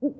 [0.00, 0.14] Welcome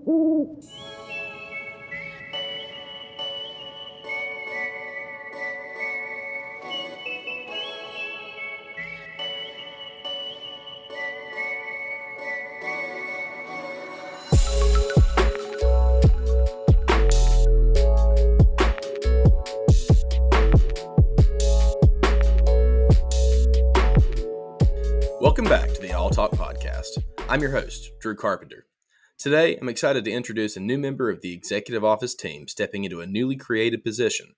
[25.44, 27.04] back to the Owl Talk Podcast.
[27.28, 28.66] I'm your host, Drew Carpenter.
[29.18, 33.00] Today, I'm excited to introduce a new member of the executive office team stepping into
[33.00, 34.36] a newly created position.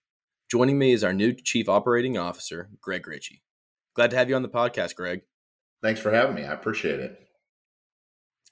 [0.51, 3.43] Joining me is our new Chief Operating Officer, Greg Ritchie.
[3.95, 5.21] Glad to have you on the podcast, Greg.
[5.83, 6.45] Thanks for having me.
[6.45, 7.21] I appreciate it.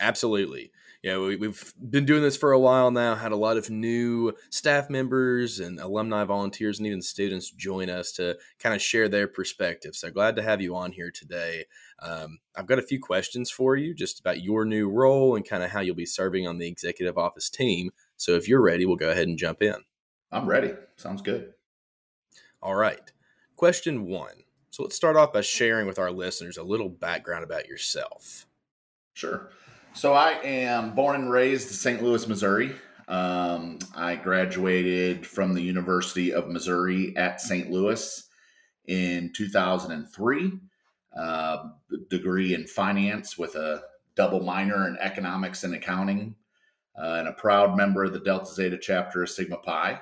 [0.00, 0.70] Absolutely.
[1.02, 4.32] Yeah, we, have been doing this for a while now, had a lot of new
[4.50, 9.28] staff members and alumni volunteers and even students join us to kind of share their
[9.28, 9.94] perspective.
[9.94, 11.66] So glad to have you on here today.
[12.00, 15.62] Um, I've got a few questions for you just about your new role and kind
[15.62, 17.90] of how you'll be serving on the executive office team.
[18.16, 19.76] So if you're ready, we'll go ahead and jump in.
[20.32, 20.72] I'm ready.
[20.96, 21.52] Sounds good.
[22.60, 23.12] All right.
[23.54, 24.42] Question one.
[24.70, 28.46] So let's start off by sharing with our listeners a little background about yourself.
[29.14, 29.50] Sure.
[29.98, 32.00] So I am born and raised in St.
[32.00, 32.72] Louis, Missouri.
[33.08, 37.68] Um, I graduated from the University of Missouri at St.
[37.68, 38.22] Louis
[38.86, 40.52] in 2003.
[41.16, 41.70] Uh,
[42.10, 43.82] degree in finance with a
[44.14, 46.36] double minor in economics and accounting,
[46.96, 50.00] uh, and a proud member of the Delta Zeta chapter of Sigma Pi.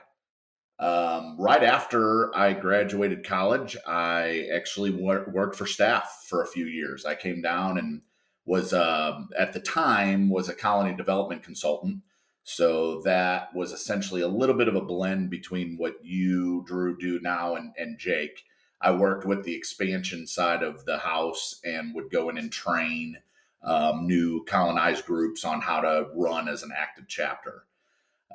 [0.78, 6.67] Um, right after I graduated college, I actually wor- worked for staff for a few
[6.67, 7.06] years.
[7.06, 8.02] I came down and
[8.47, 12.02] was um, at the time was a colony development consultant.
[12.44, 17.19] So that was essentially a little bit of a blend between what you, Drew, do
[17.20, 18.44] now and, and Jake.
[18.80, 23.19] I worked with the expansion side of the house and would go in and train
[23.64, 27.64] um, new colonized groups on how to run as an active chapter.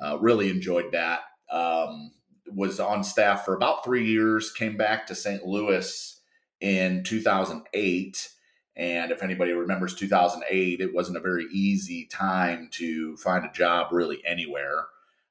[0.04, 1.20] Uh, really enjoyed that.
[1.50, 2.12] Um,
[2.54, 5.46] was on staff for about three years, came back to St.
[5.46, 6.20] Louis
[6.60, 8.28] in 2008
[8.76, 13.92] and if anybody remembers 2008, it wasn't a very easy time to find a job
[13.92, 14.86] really anywhere.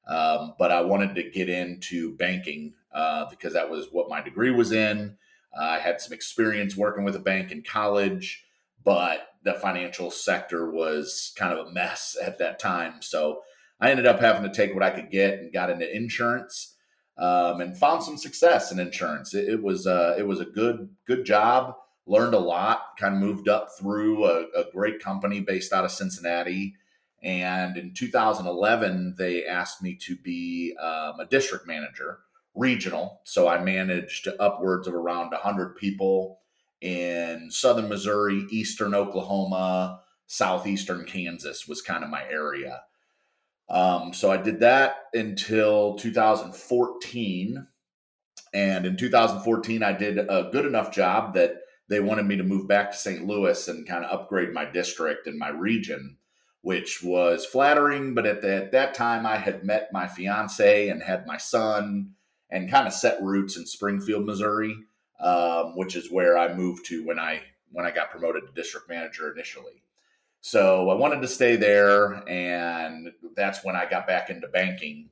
[0.06, 4.50] Um, but I wanted to get into banking uh, because that was what my degree
[4.50, 5.16] was in.
[5.56, 8.44] Uh, I had some experience working with a bank in college,
[8.84, 13.02] but the financial sector was kind of a mess at that time.
[13.02, 13.42] So
[13.80, 16.76] I ended up having to take what I could get and got into insurance
[17.18, 19.34] um, and found some success in insurance.
[19.34, 21.74] It, it was uh, it was a good good job
[22.06, 25.90] learned a lot, kind of moved up through a, a great company based out of
[25.90, 26.74] Cincinnati.
[27.22, 32.18] And in 2011, they asked me to be um, a district manager,
[32.54, 33.20] regional.
[33.24, 36.40] So I managed upwards of around 100 people
[36.80, 42.82] in southern Missouri, eastern Oklahoma, southeastern Kansas was kind of my area.
[43.68, 47.66] Um, so I did that until 2014.
[48.54, 51.56] And in 2014, I did a good enough job that
[51.88, 53.26] they wanted me to move back to St.
[53.26, 56.16] Louis and kind of upgrade my district and my region,
[56.62, 58.14] which was flattering.
[58.14, 62.14] But at, the, at that time, I had met my fiance and had my son
[62.50, 64.76] and kind of set roots in Springfield, Missouri,
[65.20, 68.88] um, which is where I moved to when I when I got promoted to district
[68.88, 69.82] manager initially.
[70.42, 75.08] So I wanted to stay there, and that's when I got back into banking.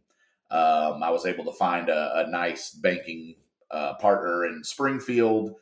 [0.50, 3.37] Um, I was able to find a, a nice banking
[3.70, 5.54] uh, partner in Springfield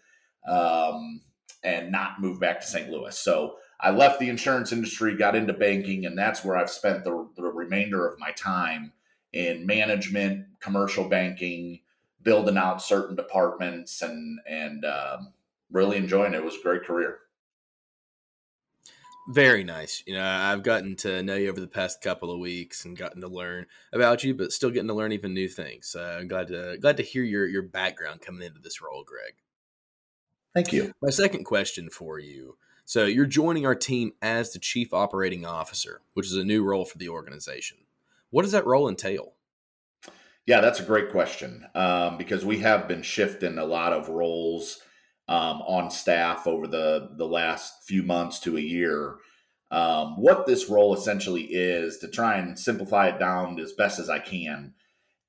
[0.47, 1.21] um,
[1.63, 2.91] and not move back to St.
[2.91, 3.17] Louis.
[3.17, 7.29] So I left the insurance industry, got into banking, and that's where I've spent the,
[7.37, 8.93] the remainder of my time
[9.33, 11.81] in management, commercial banking,
[12.23, 15.33] building out certain departments, and and um,
[15.71, 16.39] really enjoying it.
[16.39, 17.19] It was a great career.
[19.29, 20.03] Very nice.
[20.07, 23.21] You know, I've gotten to know you over the past couple of weeks and gotten
[23.21, 25.95] to learn about you, but still getting to learn even new things.
[25.95, 29.35] I'm glad to glad to hear your your background coming into this role, Greg.
[30.59, 30.93] Thank you.
[31.01, 32.57] My second question for you.
[32.85, 36.85] So, you're joining our team as the Chief Operating Officer, which is a new role
[36.85, 37.79] for the organization.
[38.31, 39.35] What does that role entail?
[40.47, 44.81] Yeah, that's a great question um, because we have been shifting a lot of roles
[45.29, 49.19] um, on staff over the, the last few months to a year.
[49.71, 54.11] Um, what this role essentially is, to try and simplify it down as best as
[54.11, 54.75] I can,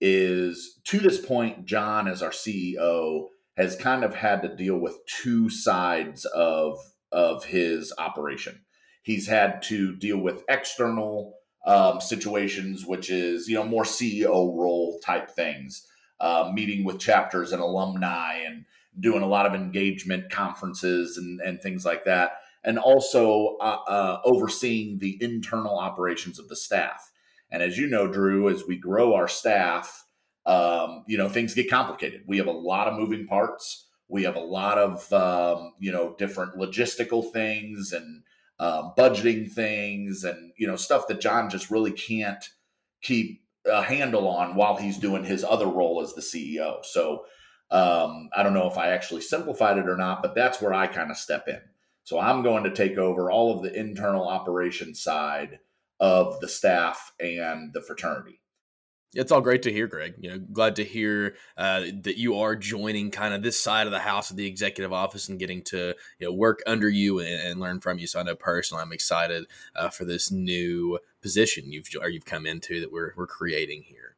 [0.01, 4.97] is to this point, John, as our CEO, has kind of had to deal with
[5.05, 6.77] two sides of
[7.11, 8.61] of his operation.
[9.03, 11.33] He's had to deal with external
[11.65, 15.87] um, situations, which is you know more CEO role type things,
[16.19, 18.65] uh, meeting with chapters and alumni, and
[18.99, 22.33] doing a lot of engagement conferences and and things like that.
[22.63, 27.11] and also uh, uh, overseeing the internal operations of the staff.
[27.51, 30.05] And as you know, Drew, as we grow our staff,
[30.49, 32.23] um, you know, things get complicated.
[32.25, 33.85] We have a lot of moving parts.
[34.07, 38.23] We have a lot of, um, you know, different logistical things and
[38.57, 42.43] um, budgeting things and, you know, stuff that John just really can't
[43.03, 46.83] keep a handle on while he's doing his other role as the CEO.
[46.83, 47.25] So
[47.69, 50.87] um, I don't know if I actually simplified it or not, but that's where I
[50.87, 51.61] kind of step in.
[52.05, 55.59] So I'm going to take over all of the internal operation side
[55.99, 58.41] of the staff and the fraternity.
[59.15, 60.13] It's all great to hear, Greg.
[60.19, 63.91] You know, glad to hear uh, that you are joining kind of this side of
[63.91, 67.27] the house of the executive office and getting to you know work under you and,
[67.27, 68.05] and learn from you.
[68.05, 69.45] So I know personally, I'm excited
[69.75, 74.15] uh, for this new position you've or you've come into that we're we're creating here.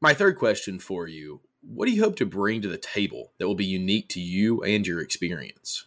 [0.00, 3.46] My third question for you: What do you hope to bring to the table that
[3.46, 5.86] will be unique to you and your experience?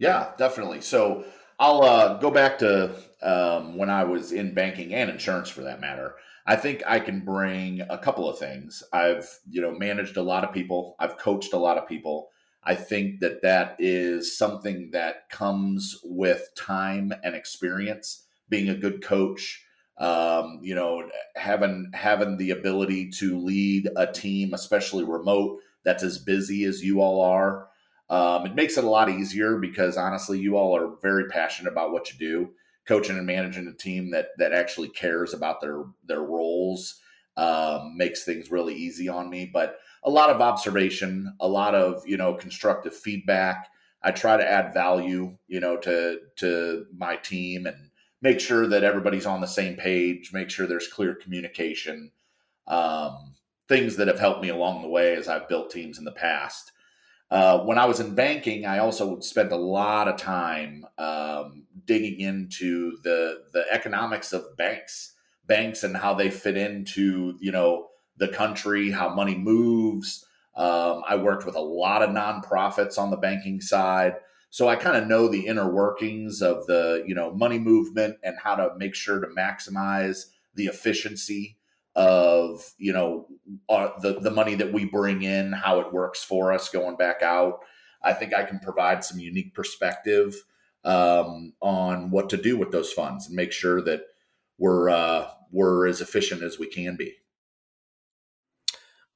[0.00, 0.80] Yeah, definitely.
[0.80, 1.24] So
[1.60, 5.80] I'll uh, go back to um, when I was in banking and insurance, for that
[5.80, 6.16] matter.
[6.46, 8.82] I think I can bring a couple of things.
[8.92, 10.94] I've, you know, managed a lot of people.
[10.98, 12.30] I've coached a lot of people.
[12.62, 18.26] I think that that is something that comes with time and experience.
[18.50, 19.64] Being a good coach,
[19.98, 26.18] um, you know, having having the ability to lead a team, especially remote, that's as
[26.18, 27.68] busy as you all are.
[28.10, 31.92] Um, it makes it a lot easier because honestly, you all are very passionate about
[31.92, 32.50] what you do
[32.86, 37.00] coaching and managing a team that that actually cares about their their roles
[37.36, 39.50] um, makes things really easy on me.
[39.52, 43.68] But a lot of observation, a lot of you know constructive feedback.
[44.02, 47.90] I try to add value, you know, to to my team and
[48.22, 50.32] make sure that everybody's on the same page.
[50.32, 52.10] Make sure there's clear communication.
[52.66, 53.34] Um,
[53.68, 56.72] things that have helped me along the way as I've built teams in the past.
[57.30, 62.20] Uh, when I was in banking, I also spent a lot of time um, digging
[62.20, 65.14] into the the economics of banks,
[65.46, 70.24] banks and how they fit into you know the country, how money moves.
[70.56, 74.16] Um, I worked with a lot of nonprofits on the banking side,
[74.50, 78.36] so I kind of know the inner workings of the you know money movement and
[78.42, 81.56] how to make sure to maximize the efficiency
[81.96, 83.26] of you know
[83.68, 87.22] uh, the the money that we bring in, how it works for us going back
[87.22, 87.60] out.
[88.02, 90.36] I think I can provide some unique perspective
[90.84, 94.02] um, on what to do with those funds and make sure that
[94.58, 97.14] we're uh, we're as efficient as we can be.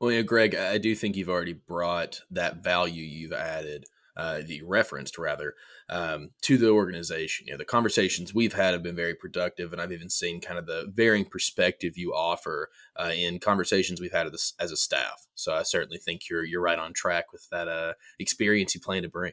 [0.01, 3.87] Well, yeah, Greg, I do think you've already brought that value you've added
[4.17, 5.55] uh, that you referenced rather
[5.89, 7.47] um, to the organization.
[7.47, 10.59] You know, the conversations we've had have been very productive, and I've even seen kind
[10.59, 15.27] of the varying perspective you offer uh, in conversations we've had as, as a staff.
[15.35, 19.03] So I certainly think you're you're right on track with that uh, experience you plan
[19.03, 19.33] to bring.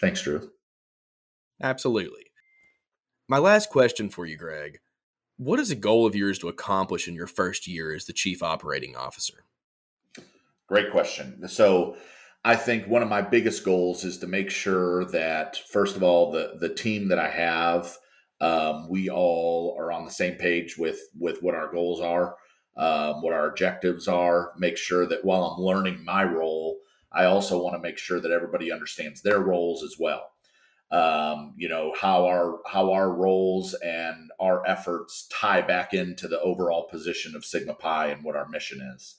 [0.00, 0.50] Thanks, Drew.
[1.62, 2.26] Absolutely.
[3.28, 4.80] My last question for you, Greg.
[5.36, 8.42] What is a goal of yours to accomplish in your first year as the chief
[8.42, 9.44] operating officer?
[10.66, 11.48] Great question.
[11.48, 11.96] So,
[12.44, 16.32] I think one of my biggest goals is to make sure that first of all
[16.32, 17.96] the the team that I have
[18.42, 22.34] um, we all are on the same page with with what our goals are,
[22.76, 24.52] um, what our objectives are.
[24.58, 26.78] Make sure that while I'm learning my role,
[27.12, 30.32] I also want to make sure that everybody understands their roles as well.
[30.92, 36.38] Um, you know how our how our roles and our efforts tie back into the
[36.40, 39.16] overall position of Sigma Pi and what our mission is.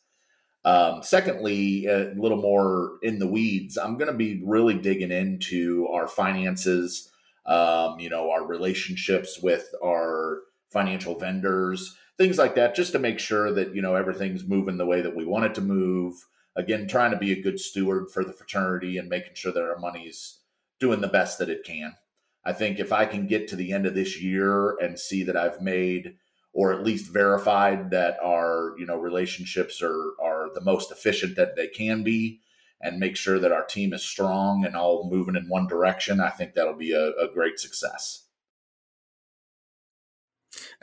[0.65, 5.87] Um, secondly, a little more in the weeds, I'm going to be really digging into
[5.91, 7.11] our finances,
[7.45, 10.39] um, you know, our relationships with our
[10.71, 14.85] financial vendors, things like that, just to make sure that, you know, everything's moving the
[14.85, 16.15] way that we want it to move.
[16.55, 19.79] Again, trying to be a good steward for the fraternity and making sure that our
[19.79, 20.39] money's
[20.83, 21.95] doing the best that it can.
[22.43, 25.37] I think if I can get to the end of this year and see that
[25.37, 26.17] I've made
[26.51, 31.55] or at least verified that our you know relationships are are the most efficient that
[31.55, 32.41] they can be
[32.81, 36.29] and make sure that our team is strong and all moving in one direction i
[36.29, 38.19] think that'll be a, a great success.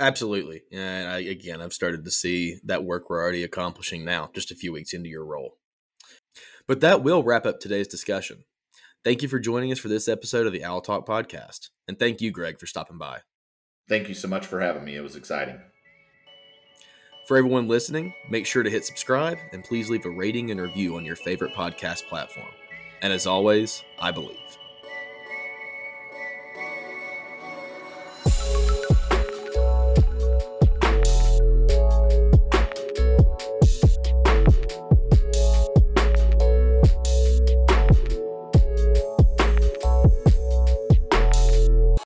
[0.01, 0.63] Absolutely.
[0.73, 4.57] And I, again i've started to see that work we're already accomplishing now just a
[4.57, 5.59] few weeks into your role.
[6.67, 8.45] But that will wrap up today's discussion
[9.05, 12.21] thank you for joining us for this episode of the owl talk podcast and thank
[12.21, 13.21] you greg for stopping by
[13.91, 14.95] Thank you so much for having me.
[14.95, 15.59] It was exciting.
[17.27, 20.97] For everyone listening, make sure to hit subscribe and please leave a rating and review
[20.97, 22.47] on your favorite podcast platform.
[23.03, 24.60] And as always, I believe.